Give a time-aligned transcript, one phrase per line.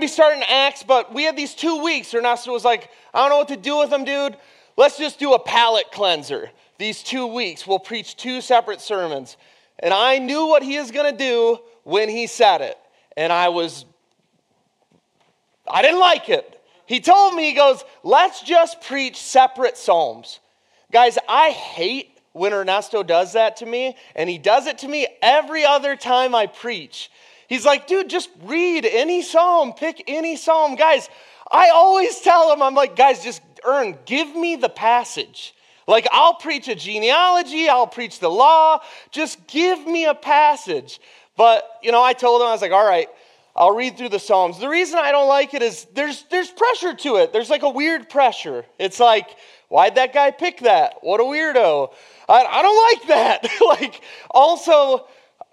[0.00, 2.12] be starting Acts, but we had these two weeks.
[2.14, 4.36] Ernesto was like, I don't know what to do with them, dude.
[4.76, 6.50] Let's just do a palate cleanser.
[6.78, 9.36] These two weeks, we'll preach two separate sermons.
[9.80, 12.76] And I knew what he was going to do when he said it.
[13.16, 13.84] And I was,
[15.68, 16.60] I didn't like it.
[16.86, 20.40] He told me, he goes, let's just preach separate Psalms.
[20.90, 25.06] Guys, I hate when Ernesto does that to me, and he does it to me
[25.20, 27.10] every other time I preach.
[27.48, 30.76] He's like, dude, just read any psalm, pick any psalm.
[30.76, 31.08] Guys,
[31.50, 35.54] I always tell him, I'm like, guys, just Ern, give me the passage.
[35.86, 38.80] Like, I'll preach a genealogy, I'll preach the law,
[39.10, 41.00] just give me a passage.
[41.38, 43.08] But, you know, I told him, I was like, all right,
[43.56, 44.58] I'll read through the Psalms.
[44.58, 47.32] The reason I don't like it is there's, there's pressure to it.
[47.32, 48.66] There's like a weird pressure.
[48.78, 49.36] It's like,
[49.68, 50.98] why'd that guy pick that?
[51.00, 51.92] What a weirdo.
[52.28, 53.48] I, I don't like that.
[53.66, 55.06] like, also,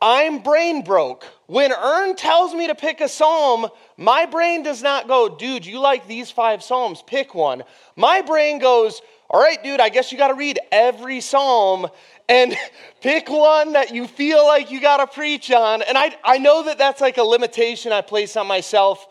[0.06, 1.26] I'm brain broke.
[1.48, 5.80] When Ern tells me to pick a psalm, my brain does not go, dude, you
[5.80, 7.64] like these five psalms, pick one.
[7.96, 11.88] My brain goes, all right, dude, I guess you got to read every psalm
[12.30, 12.56] and
[13.02, 15.82] pick one that you feel like you got to preach on.
[15.82, 19.08] And I, I know that that's like a limitation I place on myself,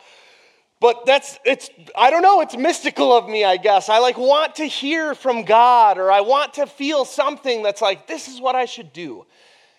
[0.78, 3.88] but that's, it's, I don't know, it's mystical of me, I guess.
[3.88, 8.06] I like want to hear from God or I want to feel something that's like,
[8.06, 9.26] this is what I should do.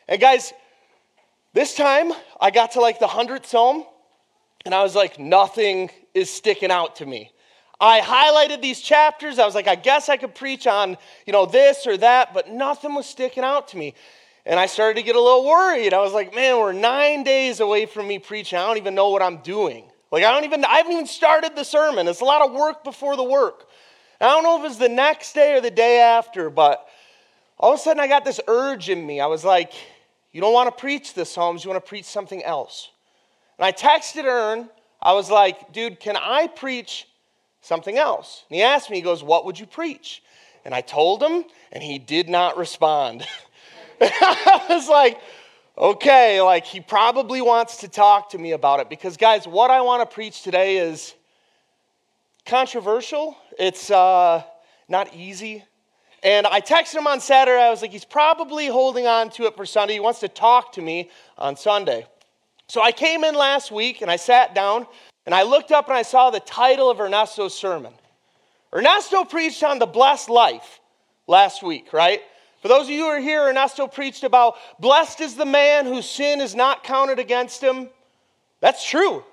[0.09, 0.51] And guys,
[1.55, 3.85] this time I got to like the 100th psalm
[4.65, 7.31] and I was like, nothing is sticking out to me.
[7.79, 9.39] I highlighted these chapters.
[9.39, 12.49] I was like, I guess I could preach on, you know, this or that, but
[12.49, 13.93] nothing was sticking out to me.
[14.45, 15.93] And I started to get a little worried.
[15.93, 18.59] I was like, man, we're nine days away from me preaching.
[18.59, 19.85] I don't even know what I'm doing.
[20.11, 22.09] Like, I don't even, I haven't even started the sermon.
[22.09, 23.69] It's a lot of work before the work.
[24.19, 26.85] I don't know if it's the next day or the day after, but
[27.57, 29.21] all of a sudden I got this urge in me.
[29.21, 29.71] I was like,
[30.35, 32.89] you don't want to preach the Psalms, you want to preach something else.
[33.57, 34.69] And I texted Ern,
[35.01, 37.07] I was like, dude, can I preach
[37.61, 38.43] something else?
[38.49, 40.21] And he asked me, he goes, what would you preach?
[40.65, 43.25] And I told him, and he did not respond.
[44.01, 45.21] I was like,
[45.77, 49.79] okay, like he probably wants to talk to me about it because, guys, what I
[49.79, 51.15] want to preach today is
[52.45, 53.37] controversial.
[53.57, 54.43] It's uh,
[54.89, 55.63] not easy.
[56.25, 57.61] And I texted him on Saturday.
[57.61, 59.93] I was like, he's probably holding on to it for Sunday.
[59.93, 62.07] He wants to talk to me on Sunday.
[62.67, 64.87] So I came in last week and I sat down
[65.27, 67.93] and I looked up and I saw the title of Ernesto's sermon.
[68.73, 70.79] Ernesto preached on the blessed life
[71.27, 72.21] last week, right?
[72.63, 76.09] For those of you who are here, Ernesto preached about blessed is the man whose
[76.09, 77.87] sin is not counted against him.
[78.61, 79.23] That's true.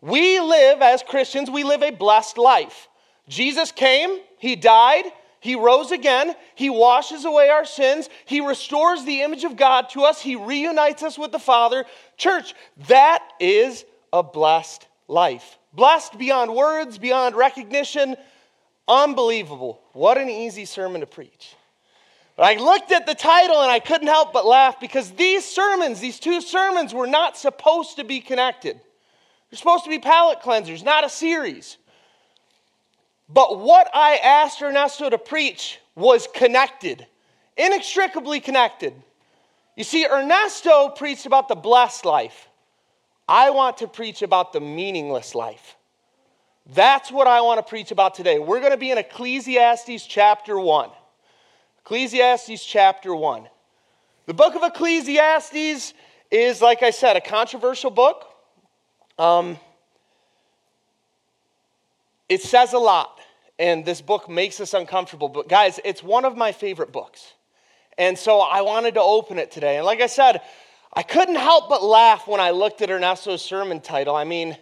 [0.00, 2.88] We live as Christians, we live a blessed life.
[3.28, 5.04] Jesus came, he died,
[5.42, 6.36] he rose again.
[6.54, 8.08] He washes away our sins.
[8.26, 10.22] He restores the image of God to us.
[10.22, 11.84] He reunites us with the Father.
[12.16, 12.54] Church,
[12.86, 15.58] that is a blessed life.
[15.72, 18.14] Blessed beyond words, beyond recognition.
[18.86, 19.80] Unbelievable.
[19.94, 21.56] What an easy sermon to preach.
[22.36, 25.98] But I looked at the title and I couldn't help but laugh because these sermons,
[25.98, 28.80] these two sermons, were not supposed to be connected.
[29.50, 31.78] They're supposed to be palate cleansers, not a series.
[33.32, 37.06] But what I asked Ernesto to preach was connected,
[37.56, 38.94] inextricably connected.
[39.76, 42.48] You see, Ernesto preached about the blessed life.
[43.26, 45.76] I want to preach about the meaningless life.
[46.74, 48.38] That's what I want to preach about today.
[48.38, 50.90] We're going to be in Ecclesiastes chapter 1.
[51.84, 53.48] Ecclesiastes chapter 1.
[54.26, 55.94] The book of Ecclesiastes
[56.30, 58.26] is, like I said, a controversial book.
[59.18, 59.58] Um,
[62.28, 63.21] it says a lot
[63.58, 65.28] and this book makes us uncomfortable.
[65.28, 67.34] But guys, it's one of my favorite books.
[67.98, 69.76] And so I wanted to open it today.
[69.76, 70.40] And like I said,
[70.92, 74.14] I couldn't help but laugh when I looked at Ernesto's sermon title.
[74.14, 74.56] I mean,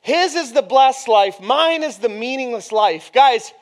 [0.00, 3.10] his is the blessed life, mine is the meaningless life.
[3.12, 3.52] Guys,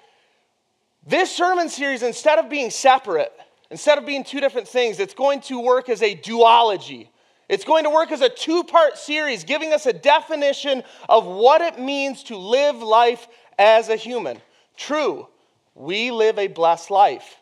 [1.07, 3.33] this sermon series, instead of being separate,
[3.71, 7.09] instead of being two different things, it's going to work as a duology.
[7.49, 11.61] It's going to work as a two part series, giving us a definition of what
[11.61, 14.41] it means to live life as a human.
[14.77, 15.29] True,
[15.75, 17.37] we live a blessed life.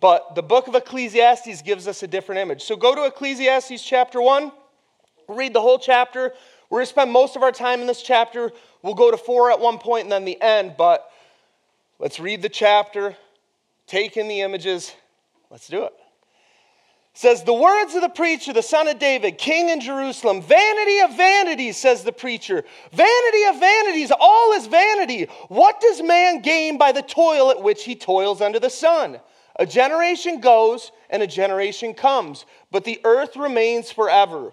[0.00, 2.62] But the book of Ecclesiastes gives us a different image.
[2.62, 4.52] So go to Ecclesiastes chapter 1,
[5.28, 6.34] read the whole chapter.
[6.68, 8.52] We're going to spend most of our time in this chapter.
[8.82, 11.10] We'll go to 4 at one point and then the end, but
[11.98, 13.16] let's read the chapter,
[13.86, 14.94] take in the images.
[15.50, 15.94] Let's do it
[17.14, 21.16] says, The words of the preacher, the son of David, king in Jerusalem, vanity of
[21.16, 22.64] vanities, says the preacher.
[22.92, 25.24] Vanity of vanities, all is vanity.
[25.48, 29.20] What does man gain by the toil at which he toils under the sun?
[29.56, 34.52] A generation goes and a generation comes, but the earth remains forever.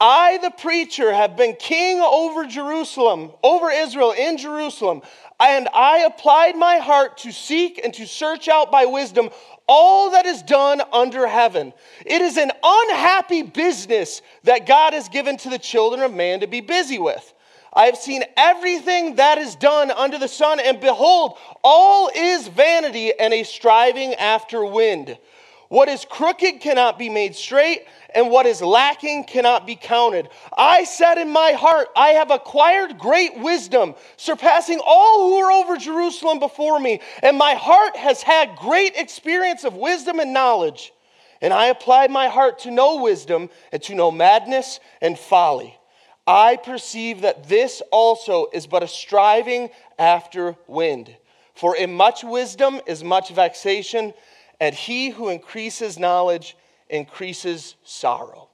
[0.00, 5.02] I, the preacher, have been king over Jerusalem, over Israel in Jerusalem,
[5.38, 9.30] and I applied my heart to seek and to search out by wisdom
[9.66, 11.72] all that is done under heaven.
[12.04, 16.46] It is an unhappy business that God has given to the children of man to
[16.46, 17.32] be busy with.
[17.72, 23.12] I have seen everything that is done under the sun, and behold, all is vanity
[23.18, 25.18] and a striving after wind.
[25.74, 27.82] What is crooked cannot be made straight,
[28.14, 30.28] and what is lacking cannot be counted.
[30.56, 35.76] I said in my heart, I have acquired great wisdom, surpassing all who were over
[35.76, 40.92] Jerusalem before me, and my heart has had great experience of wisdom and knowledge.
[41.40, 45.76] And I applied my heart to know wisdom and to know madness and folly.
[46.24, 51.16] I perceive that this also is but a striving after wind.
[51.56, 54.14] For in much wisdom is much vexation,
[54.64, 56.56] and he who increases knowledge
[56.88, 58.48] increases sorrow.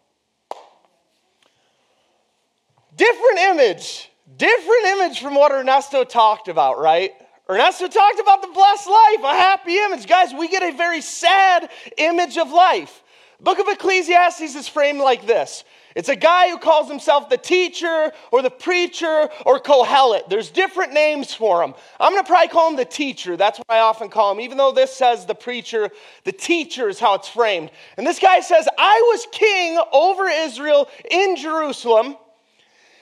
[2.96, 7.12] Different image, different image from what Ernesto talked about, right?
[7.48, 10.08] Ernesto talked about the blessed life, a happy image.
[10.08, 13.04] Guys, we get a very sad image of life.
[13.40, 15.62] Book of Ecclesiastes is framed like this
[15.96, 20.28] it's a guy who calls himself the teacher or the preacher or Kohelet.
[20.28, 21.74] There's different names for him.
[21.98, 23.36] I'm going to probably call him the teacher.
[23.36, 24.40] That's what I often call him.
[24.40, 25.90] Even though this says the preacher,
[26.24, 27.70] the teacher is how it's framed.
[27.96, 32.16] And this guy says, I was king over Israel in Jerusalem,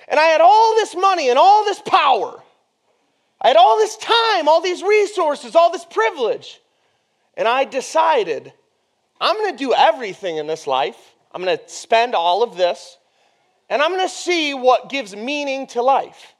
[0.08, 2.42] and I had all this money and all this power.
[3.40, 6.60] I had all this time, all these resources, all this privilege.
[7.36, 8.52] And I decided,
[9.20, 11.14] I'm going to do everything in this life.
[11.32, 12.98] I'm going to spend all of this,
[13.68, 16.34] and I'm going to see what gives meaning to life.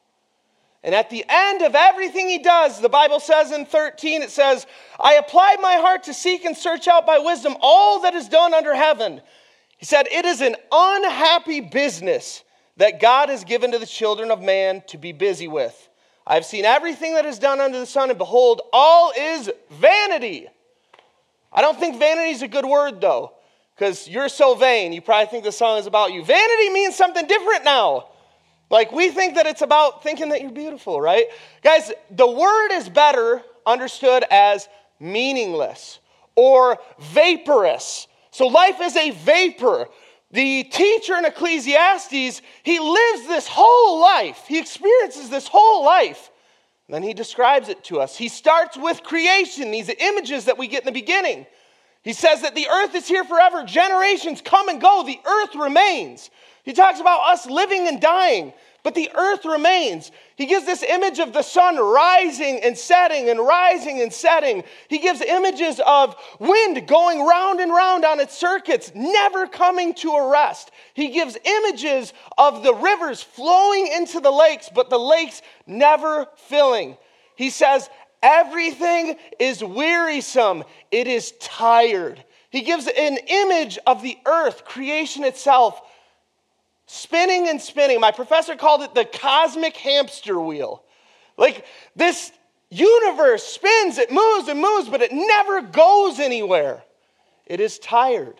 [0.83, 4.67] And at the end of everything he does, the Bible says in 13, it says,
[4.99, 8.55] I applied my heart to seek and search out by wisdom all that is done
[8.55, 9.21] under heaven.
[9.77, 12.45] He said, It is an unhappy business
[12.77, 15.89] that God has given to the children of man to be busy with.
[16.27, 20.47] I've seen everything that is done under the sun, and behold, all is vanity.
[21.53, 23.33] I don't think vanity is a good word, though
[23.79, 24.93] because you're so vain.
[24.93, 26.25] You probably think the song is about you.
[26.25, 28.09] Vanity means something different now.
[28.71, 31.27] Like we think that it's about thinking that you're beautiful, right?
[31.63, 36.01] Guys, the word is better understood as meaningless
[36.35, 38.09] or vaporous.
[38.31, 39.87] So life is a vapor.
[40.33, 46.31] The teacher in Ecclesiastes, he lives this whole life, he experiences this whole life.
[46.91, 48.17] Then he describes it to us.
[48.17, 51.47] He starts with creation, these images that we get in the beginning.
[52.03, 53.65] He says that the earth is here forever.
[53.65, 56.31] Generations come and go, the earth remains.
[56.65, 60.13] He talks about us living and dying, but the earth remains.
[60.37, 64.65] He gives this image of the sun rising and setting and rising and setting.
[64.89, 70.11] He gives images of wind going round and round on its circuits, never coming to
[70.13, 70.71] a rest.
[70.95, 76.97] He gives images of the rivers flowing into the lakes, but the lakes never filling.
[77.35, 77.89] He says,
[78.23, 82.23] Everything is wearisome, it is tired.
[82.51, 85.81] He gives an image of the earth, creation itself,
[86.87, 88.01] spinning and spinning.
[88.01, 90.83] My professor called it the cosmic hamster wheel.
[91.37, 92.33] Like this
[92.71, 96.83] universe spins, it moves and moves, but it never goes anywhere.
[97.47, 98.37] It is tired.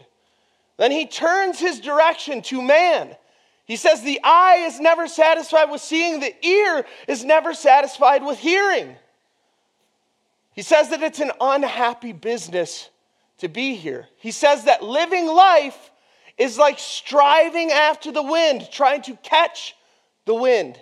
[0.79, 3.17] Then he turns his direction to man.
[3.65, 8.39] He says, The eye is never satisfied with seeing, the ear is never satisfied with
[8.39, 8.97] hearing.
[10.59, 12.91] He says that it's an unhappy business
[13.37, 14.09] to be here.
[14.17, 15.93] He says that living life
[16.37, 19.77] is like striving after the wind, trying to catch
[20.25, 20.77] the wind.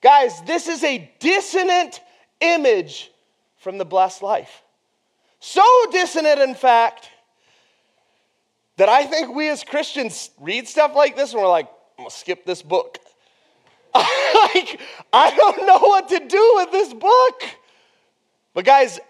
[0.00, 2.00] Guys, this is a dissonant
[2.40, 3.10] image
[3.58, 4.62] from the blessed life.
[5.40, 7.10] So dissonant, in fact,
[8.78, 11.68] that I think we as Christians read stuff like this and we're like,
[11.98, 12.96] I'm gonna skip this book.
[13.94, 14.80] like,
[15.12, 17.59] I don't know what to do with this book.
[18.54, 19.00] But, guys,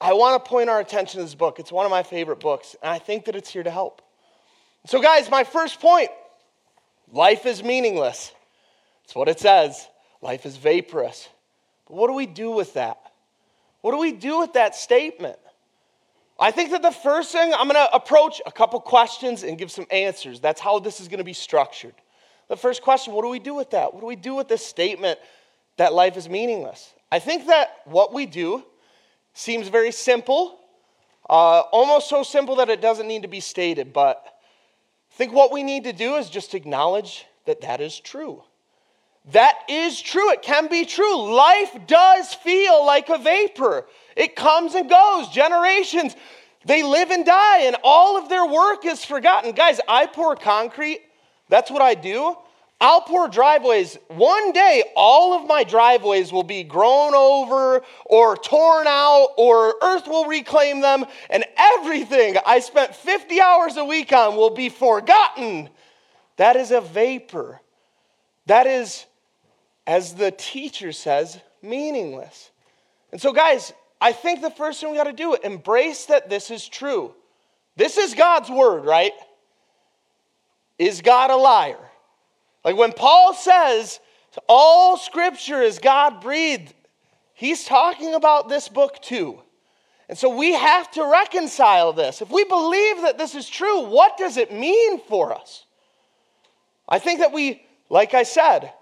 [0.00, 1.58] I want to point our attention to this book.
[1.58, 4.02] It's one of my favorite books, and I think that it's here to help.
[4.86, 6.10] So, guys, my first point
[7.12, 8.32] life is meaningless.
[9.04, 9.88] That's what it says.
[10.20, 11.28] Life is vaporous.
[11.86, 12.98] But what do we do with that?
[13.82, 15.38] What do we do with that statement?
[16.40, 19.70] I think that the first thing I'm going to approach a couple questions and give
[19.70, 20.40] some answers.
[20.40, 21.94] That's how this is going to be structured.
[22.48, 23.92] The first question what do we do with that?
[23.92, 25.18] What do we do with this statement
[25.76, 26.93] that life is meaningless?
[27.14, 28.64] I think that what we do
[29.34, 30.58] seems very simple,
[31.30, 35.52] uh, almost so simple that it doesn't need to be stated, but I think what
[35.52, 38.42] we need to do is just acknowledge that that is true.
[39.30, 40.32] That is true.
[40.32, 41.32] It can be true.
[41.32, 45.28] Life does feel like a vapor, it comes and goes.
[45.28, 46.16] Generations,
[46.64, 49.52] they live and die, and all of their work is forgotten.
[49.52, 51.00] Guys, I pour concrete,
[51.48, 52.36] that's what I do.
[52.84, 53.96] I'll pour driveways.
[54.08, 60.06] One day, all of my driveways will be grown over or torn out, or earth
[60.06, 65.70] will reclaim them, and everything I spent 50 hours a week on will be forgotten.
[66.36, 67.62] That is a vapor.
[68.44, 69.06] That is
[69.86, 72.50] as the teacher says, meaningless.
[73.12, 76.50] And so, guys, I think the first thing we got to do embrace that this
[76.50, 77.14] is true.
[77.76, 79.12] This is God's word, right?
[80.78, 81.83] Is God a liar?
[82.64, 84.00] Like when Paul says
[84.48, 86.74] all scripture is God breathed,
[87.34, 89.40] he's talking about this book too.
[90.08, 92.20] And so we have to reconcile this.
[92.20, 95.64] If we believe that this is true, what does it mean for us?
[96.88, 98.72] I think that we, like I said,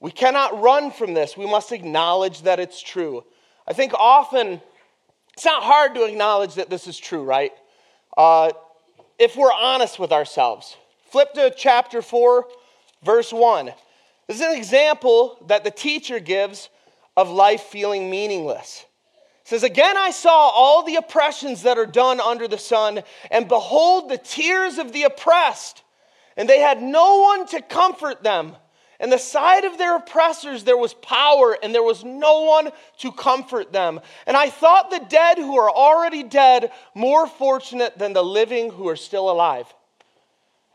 [0.00, 1.36] we cannot run from this.
[1.36, 3.24] We must acknowledge that it's true.
[3.66, 4.60] I think often
[5.32, 7.52] it's not hard to acknowledge that this is true, right?
[8.16, 8.52] Uh,
[9.18, 10.76] if we're honest with ourselves.
[11.10, 12.46] Flip to chapter 4,
[13.06, 13.72] verse 1.
[14.26, 16.68] This is an example that the teacher gives
[17.16, 18.84] of life feeling meaningless.
[19.42, 23.48] It says, Again, I saw all the oppressions that are done under the sun, and
[23.48, 25.82] behold, the tears of the oppressed,
[26.36, 28.56] and they had no one to comfort them.
[28.98, 33.12] And the side of their oppressors there was power, and there was no one to
[33.12, 34.00] comfort them.
[34.26, 38.88] And I thought the dead who are already dead more fortunate than the living who
[38.88, 39.72] are still alive.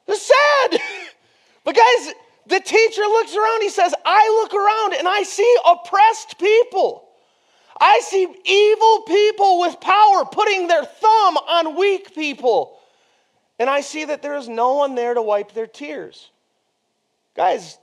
[0.07, 0.81] It's sad.
[1.63, 2.13] but guys,
[2.47, 7.07] the teacher looks around, he says, I look around and I see oppressed people.
[7.79, 12.77] I see evil people with power putting their thumb on weak people.
[13.57, 16.29] And I see that there is no one there to wipe their tears.
[17.35, 17.77] Guys,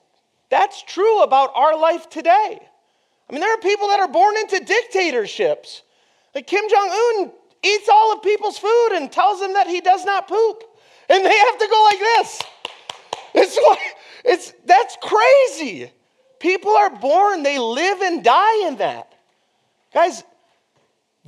[0.51, 2.59] that's true about our life today.
[3.29, 5.83] I mean, there are people that are born into dictatorships.
[6.35, 7.33] Like Kim Jong un
[7.63, 10.65] eats all of people's food and tells them that he does not poop.
[11.09, 12.43] And they have to go like this.
[13.35, 15.93] It's, like, it's, that's crazy.
[16.39, 19.13] People are born, they live and die in that.
[19.93, 20.23] Guys,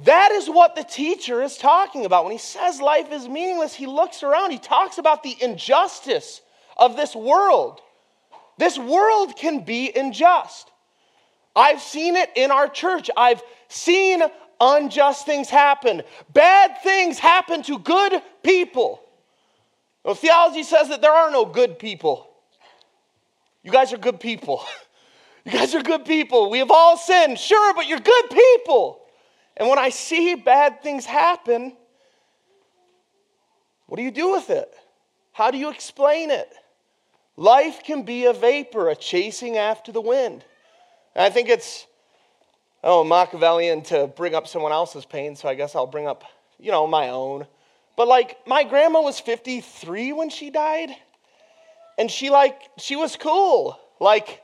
[0.04, 2.25] that is what the teacher is talking about.
[2.25, 6.40] When he says life is meaningless, he looks around, he talks about the injustice
[6.76, 7.80] of this world.
[8.59, 10.71] This world can be unjust.
[11.54, 13.11] I've seen it in our church.
[13.16, 14.23] I've seen
[14.61, 16.02] unjust things happen.
[16.33, 19.02] Bad things happen to good people.
[20.04, 22.28] Theology says that there are no good people.
[23.62, 24.64] You guys are good people.
[25.42, 26.50] You guys are good people.
[26.50, 29.00] We have all sinned, sure, but you're good people.
[29.57, 31.75] And when I see bad things happen,
[33.87, 34.71] what do you do with it?
[35.33, 36.52] How do you explain it?
[37.37, 40.45] Life can be a vapor, a chasing after the wind.
[41.14, 41.87] And I think it's,
[42.85, 46.25] oh, Machiavellian to bring up someone else's pain, so I guess I'll bring up,
[46.59, 47.47] you know, my own.
[48.00, 50.88] But like, my grandma was 53 when she died,
[51.99, 53.78] and she, like, she was cool.
[54.00, 54.40] Like,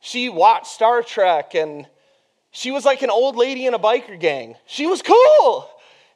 [0.00, 1.86] she watched Star Trek, and
[2.50, 4.56] she was like an old lady in a biker gang.
[4.64, 5.68] She was cool.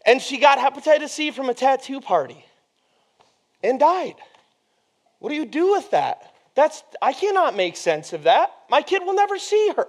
[0.07, 2.43] And she got hepatitis C from a tattoo party
[3.63, 4.15] and died.
[5.19, 6.33] What do you do with that?
[6.55, 8.51] That's I cannot make sense of that.
[8.71, 9.89] My kid will never see her.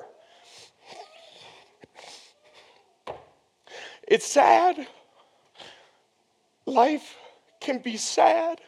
[4.05, 4.85] It's sad.
[6.69, 7.17] Life
[7.59, 8.61] can be sad.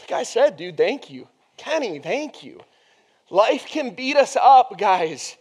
[0.00, 1.28] Like I said, dude, thank you.
[1.56, 2.60] Kenny, thank you.
[3.30, 5.36] Life can beat us up, guys.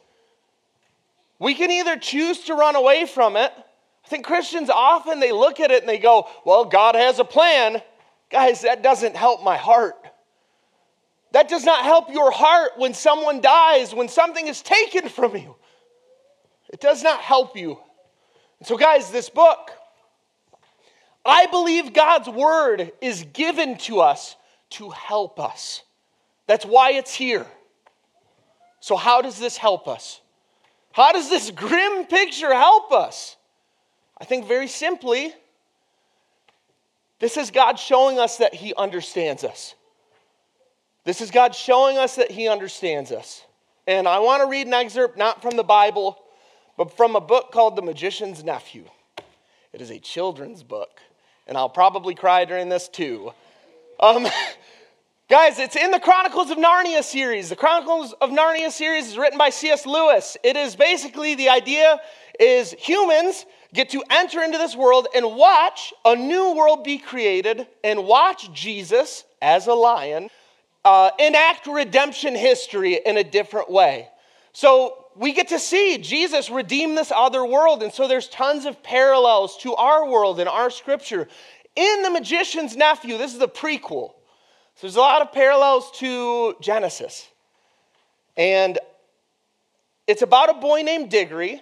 [1.37, 3.51] We can either choose to run away from it.
[4.05, 7.25] I think Christians often they look at it and they go, "Well, God has a
[7.25, 7.81] plan."
[8.29, 9.97] Guys, that doesn't help my heart.
[11.31, 15.57] That does not help your heart when someone dies, when something is taken from you.
[16.69, 17.81] It does not help you.
[18.61, 19.71] And so, guys, this book,
[21.25, 24.35] I believe God's word is given to us
[24.71, 25.81] to help us.
[26.45, 27.47] That's why it's here.
[28.79, 30.21] So, how does this help us?
[30.91, 33.35] How does this grim picture help us?
[34.19, 35.33] I think very simply,
[37.17, 39.73] this is God showing us that He understands us.
[41.03, 43.43] This is God showing us that He understands us.
[43.87, 46.19] And I want to read an excerpt not from the Bible,
[46.77, 48.85] but from a book called The Magician's Nephew.
[49.73, 50.99] It is a children's book,
[51.47, 53.31] and I'll probably cry during this too.
[53.99, 54.27] Um,
[55.29, 57.49] guys, it's in the Chronicles of Narnia series.
[57.49, 59.85] The Chronicles of Narnia series is written by C.S.
[59.85, 60.37] Lewis.
[60.43, 61.99] It is basically the idea
[62.39, 67.67] is humans get to enter into this world and watch a new world be created
[67.83, 70.29] and watch Jesus as a lion
[70.83, 74.09] uh, enact redemption history in a different way.
[74.53, 77.83] So we get to see Jesus redeem this other world.
[77.83, 81.27] And so there's tons of parallels to our world and our scripture.
[81.75, 84.13] In The Magician's Nephew, this is the prequel.
[84.75, 87.27] So there's a lot of parallels to Genesis.
[88.37, 88.79] And
[90.07, 91.61] it's about a boy named Diggory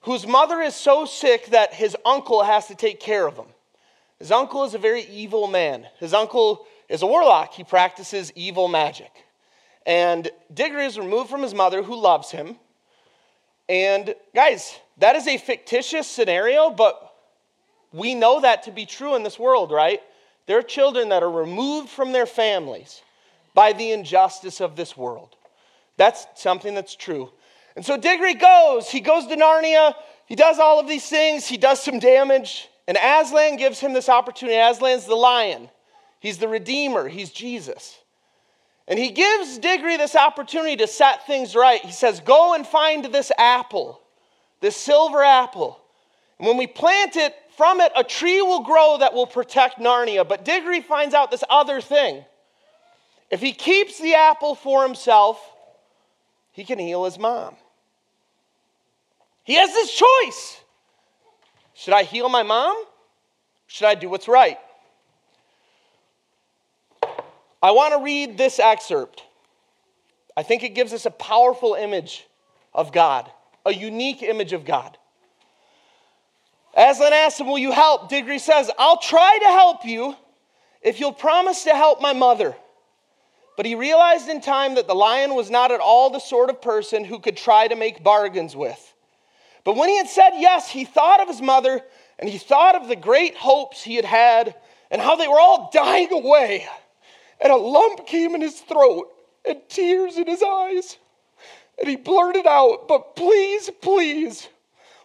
[0.00, 3.46] whose mother is so sick that his uncle has to take care of him.
[4.18, 5.86] His uncle is a very evil man.
[5.98, 9.10] His uncle is a warlock, he practices evil magic.
[9.86, 12.56] And Diggory is removed from his mother, who loves him.
[13.68, 17.14] And guys, that is a fictitious scenario, but
[17.92, 20.00] we know that to be true in this world, right?
[20.46, 23.02] There are children that are removed from their families
[23.54, 25.36] by the injustice of this world.
[25.96, 27.30] That's something that's true.
[27.76, 29.94] And so Diggory goes, he goes to Narnia,
[30.26, 34.08] he does all of these things, he does some damage, and Aslan gives him this
[34.08, 34.56] opportunity.
[34.56, 35.70] Aslan's the lion.
[36.20, 37.98] He's the Redeemer, he's Jesus.
[38.86, 41.80] And he gives Diggory this opportunity to set things right.
[41.80, 44.00] He says, Go and find this apple,
[44.60, 45.80] this silver apple.
[46.38, 50.28] And when we plant it, from it, a tree will grow that will protect Narnia.
[50.28, 52.24] But Diggory finds out this other thing.
[53.30, 55.40] If he keeps the apple for himself,
[56.52, 57.56] he can heal his mom.
[59.44, 60.60] He has this choice.
[61.74, 62.76] Should I heal my mom?
[63.66, 64.58] Should I do what's right?
[67.64, 69.22] I want to read this excerpt.
[70.36, 72.26] I think it gives us a powerful image
[72.74, 73.30] of God,
[73.64, 74.98] a unique image of God.
[76.76, 78.10] Aslan asks him, Will you help?
[78.10, 80.14] Diggory says, I'll try to help you
[80.82, 82.54] if you'll promise to help my mother.
[83.56, 86.60] But he realized in time that the lion was not at all the sort of
[86.60, 88.92] person who could try to make bargains with.
[89.64, 91.80] But when he had said yes, he thought of his mother
[92.18, 94.54] and he thought of the great hopes he had had
[94.90, 96.68] and how they were all dying away
[97.44, 99.12] and a lump came in his throat
[99.46, 100.96] and tears in his eyes.
[101.78, 104.48] And he blurted out, But please, please,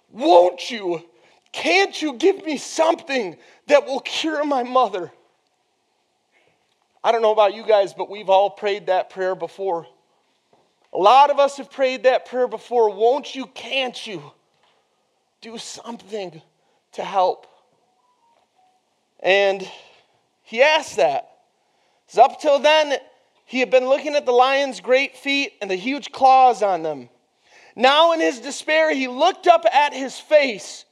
[0.09, 1.03] won't you?
[1.51, 3.35] Can't you give me something
[3.67, 5.11] that will cure my mother?
[7.03, 9.85] I don't know about you guys, but we've all prayed that prayer before.
[10.93, 12.93] A lot of us have prayed that prayer before.
[12.95, 14.31] Won't you, can't you
[15.41, 16.41] do something
[16.93, 17.47] to help?
[19.19, 19.69] And
[20.43, 21.28] he asked that.
[22.17, 22.97] Up till then,
[23.45, 27.09] he had been looking at the lion's great feet and the huge claws on them.
[27.75, 30.85] Now, in his despair, he looked up at his face.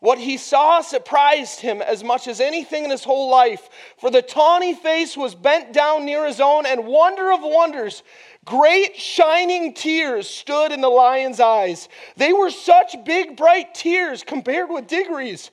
[0.00, 4.20] What he saw surprised him as much as anything in his whole life, for the
[4.20, 8.02] tawny face was bent down near his own, and wonder of wonders,
[8.44, 11.88] great shining tears stood in the lion's eyes.
[12.18, 15.50] They were such big, bright tears compared with Diggory's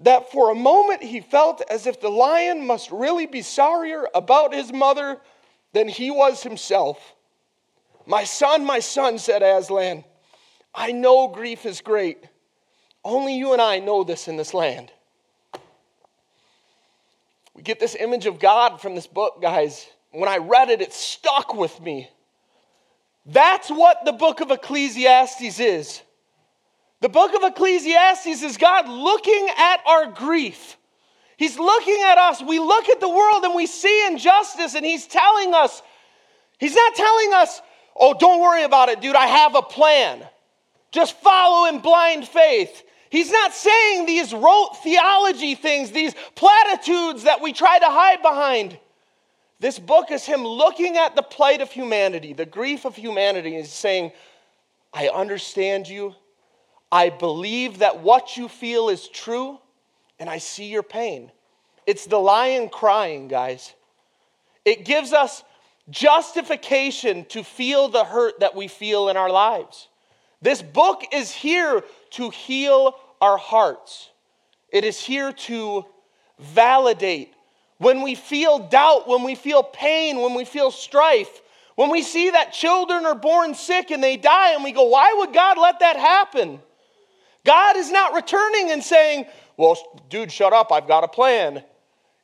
[0.00, 4.54] that for a moment he felt as if the lion must really be sorrier about
[4.54, 5.18] his mother
[5.72, 7.14] than he was himself.
[8.06, 10.04] My son, my son, said Aslan,
[10.74, 12.24] I know grief is great.
[13.04, 14.90] Only you and I know this in this land.
[17.54, 19.86] We get this image of God from this book, guys.
[20.12, 22.08] When I read it, it stuck with me.
[23.26, 26.02] That's what the book of Ecclesiastes is.
[27.00, 30.76] The book of Ecclesiastes is God looking at our grief.
[31.36, 32.42] He's looking at us.
[32.42, 35.82] We look at the world and we see injustice, and He's telling us,
[36.58, 37.62] He's not telling us,
[37.94, 40.26] oh, don't worry about it, dude, I have a plan.
[40.90, 42.82] Just follow in blind faith.
[43.10, 48.78] He's not saying these rote theology things, these platitudes that we try to hide behind.
[49.60, 53.56] This book is him looking at the plight of humanity, the grief of humanity.
[53.56, 54.12] He's saying,
[54.92, 56.14] I understand you.
[56.90, 59.58] I believe that what you feel is true,
[60.18, 61.30] and I see your pain.
[61.86, 63.74] It's the lion crying, guys.
[64.64, 65.42] It gives us
[65.90, 69.88] justification to feel the hurt that we feel in our lives.
[70.42, 74.10] This book is here to heal our hearts,
[74.70, 75.84] it is here to
[76.38, 77.32] validate.
[77.78, 81.42] When we feel doubt, when we feel pain, when we feel strife,
[81.78, 85.14] When we see that children are born sick and they die, and we go, why
[85.18, 86.58] would God let that happen?
[87.48, 89.24] God is not returning and saying,
[89.56, 89.78] well,
[90.10, 91.64] dude, shut up, I've got a plan.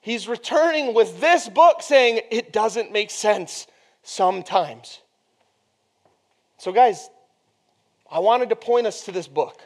[0.02, 3.66] He's returning with this book saying, it doesn't make sense
[4.02, 5.00] sometimes.
[6.58, 7.08] So, guys,
[8.10, 9.62] I wanted to point us to this book.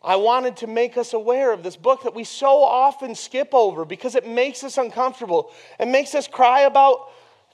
[0.00, 3.84] I wanted to make us aware of this book that we so often skip over
[3.84, 5.50] because it makes us uncomfortable.
[5.80, 7.10] It makes us cry about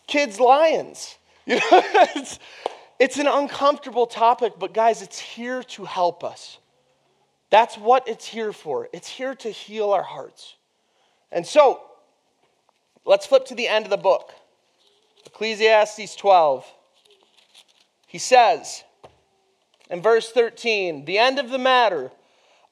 [0.07, 1.17] kids' lions.
[1.45, 1.83] You know,
[2.15, 2.39] it's,
[3.01, 6.59] it's an uncomfortable topic, but guys, it's here to help us.
[7.53, 8.89] That's what it's here for.
[8.95, 10.57] It's here to heal our hearts.
[11.31, 11.83] And so,
[13.05, 14.33] let's flip to the end of the book
[15.27, 16.67] Ecclesiastes 12.
[18.07, 18.85] He says
[19.91, 22.11] in verse 13, the end of the matter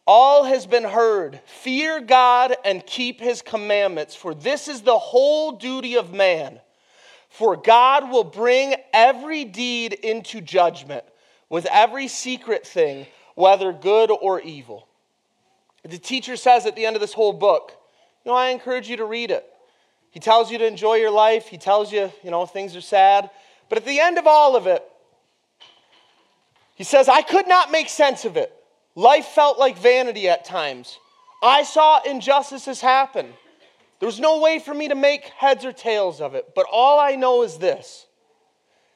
[0.06, 1.40] all has been heard.
[1.44, 6.58] Fear God and keep his commandments, for this is the whole duty of man.
[7.28, 11.04] For God will bring every deed into judgment
[11.50, 13.06] with every secret thing,
[13.40, 14.86] whether good or evil.
[15.82, 17.72] The teacher says at the end of this whole book,
[18.24, 19.44] you know, I encourage you to read it.
[20.10, 23.30] He tells you to enjoy your life, he tells you, you know, things are sad.
[23.68, 24.84] But at the end of all of it,
[26.74, 28.52] he says, I could not make sense of it.
[28.94, 30.98] Life felt like vanity at times.
[31.42, 33.32] I saw injustices happen.
[34.00, 36.54] There was no way for me to make heads or tails of it.
[36.54, 38.06] But all I know is this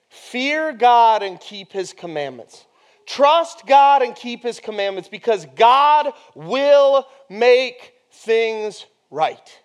[0.08, 2.66] fear God and keep his commandments.
[3.06, 9.58] Trust God and keep his commandments because God will make things right.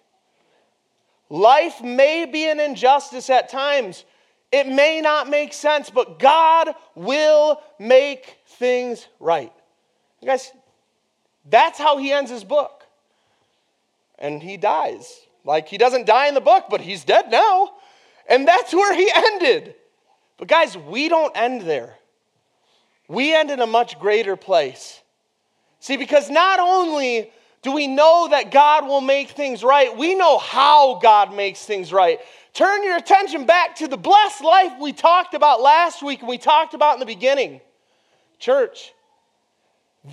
[1.30, 4.04] Life may be an injustice at times.
[4.52, 9.54] It may not make sense, but God will make things right.
[10.26, 10.52] Guys,
[11.50, 12.84] that's how he ends his book.
[14.18, 15.22] And he dies.
[15.46, 17.74] Like he doesn't die in the book, but he's dead now.
[18.28, 19.76] And that's where he ended.
[20.38, 21.99] But guys, we don't end there.
[23.10, 25.02] We end in a much greater place.
[25.82, 27.32] See, because not only
[27.64, 31.92] do we know that God will make things right, we know how God makes things
[31.92, 32.20] right.
[32.54, 36.38] Turn your attention back to the blessed life we talked about last week and we
[36.38, 37.62] talked about in the beginning.
[38.38, 38.94] Church,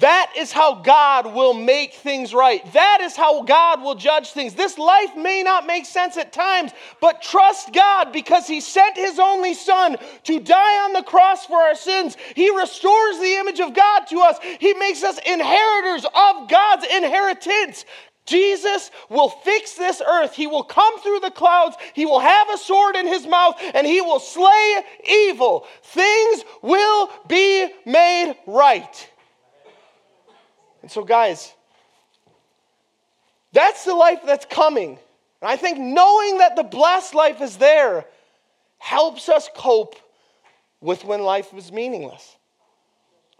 [0.01, 2.61] that is how God will make things right.
[2.73, 4.55] That is how God will judge things.
[4.55, 9.21] This life may not make sense at times, but trust God because He sent His
[9.21, 12.17] only Son to die on the cross for our sins.
[12.35, 17.85] He restores the image of God to us, He makes us inheritors of God's inheritance.
[18.27, 20.35] Jesus will fix this earth.
[20.35, 21.77] He will come through the clouds.
[21.95, 25.65] He will have a sword in his mouth and he will slay evil.
[25.85, 29.11] Things will be made right.
[30.87, 31.53] And so, guys,
[33.53, 35.01] that's the life that's coming.
[35.43, 38.05] And I think knowing that the blessed life is there
[38.79, 39.97] helps us cope
[40.81, 42.37] with when life is meaningless.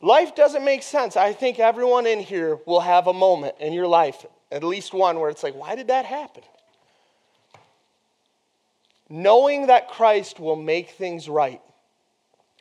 [0.03, 1.17] Life doesn't make sense.
[1.17, 5.21] I think everyone in here will have a moment in your life, at least one,
[5.21, 6.43] where it's like, why did that happen?
[9.09, 11.63] Knowing that Christ will make things right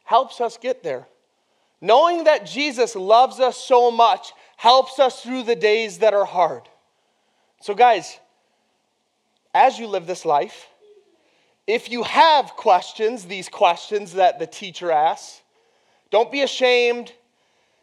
[0.03, 1.07] helps us get there.
[1.81, 6.63] Knowing that Jesus loves us so much helps us through the days that are hard.
[7.61, 8.19] So, guys,
[9.53, 10.67] as you live this life,
[11.67, 15.41] if you have questions, these questions that the teacher asks,
[16.11, 17.11] don't be ashamed.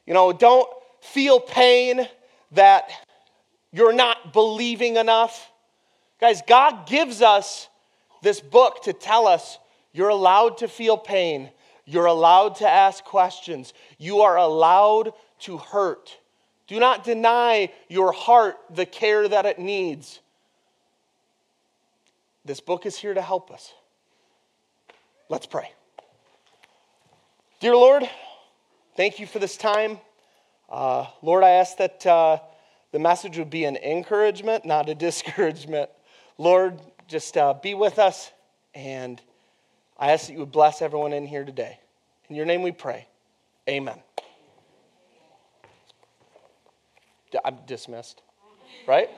[0.06, 0.68] You know, don't
[1.00, 2.08] feel pain
[2.52, 2.90] that
[3.72, 5.50] you're not believing enough.
[6.20, 7.68] Guys, God gives us
[8.22, 9.58] this book to tell us
[9.92, 11.50] you're allowed to feel pain.
[11.84, 13.74] You're allowed to ask questions.
[13.98, 16.16] You are allowed to hurt.
[16.72, 20.20] Do not deny your heart the care that it needs.
[22.46, 23.74] This book is here to help us.
[25.28, 25.70] Let's pray.
[27.60, 28.08] Dear Lord,
[28.96, 30.00] thank you for this time.
[30.70, 32.38] Uh, Lord, I ask that uh,
[32.90, 35.90] the message would be an encouragement, not a discouragement.
[36.38, 38.32] Lord, just uh, be with us,
[38.74, 39.20] and
[39.98, 41.78] I ask that you would bless everyone in here today.
[42.30, 43.08] In your name we pray.
[43.68, 43.98] Amen.
[47.44, 48.22] I'm dismissed,
[48.86, 49.08] right?